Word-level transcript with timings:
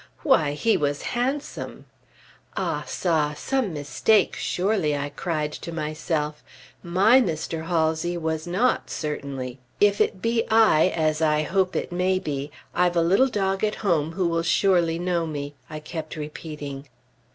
Why, 0.23 0.53
he 0.53 0.77
was 0.77 1.03
handsome! 1.13 1.85
Ah 2.57 2.83
ça! 2.87 3.37
some 3.37 3.71
mistake, 3.71 4.35
surely, 4.35 4.97
I 4.97 5.09
cried 5.09 5.51
to 5.51 5.71
myself. 5.71 6.43
My 6.81 7.21
Mr. 7.21 7.67
Halsey 7.67 8.17
was 8.17 8.47
not, 8.47 8.89
certainly! 8.89 9.59
"If 9.79 10.01
it 10.01 10.19
be 10.19 10.43
I, 10.49 10.87
as 10.87 11.21
I 11.21 11.43
hope 11.43 11.75
it 11.75 11.91
may 11.91 12.17
be, 12.17 12.49
I've 12.73 12.95
a 12.95 13.03
little 13.03 13.29
dog 13.29 13.63
at 13.63 13.75
home 13.85 14.13
who 14.13 14.27
will 14.27 14.41
surely 14.41 14.97
know 14.97 15.27
me," 15.27 15.53
I 15.69 15.79
kept 15.79 16.15
repeating. 16.15 16.87